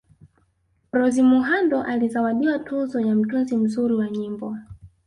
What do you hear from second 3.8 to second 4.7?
wa nyimbo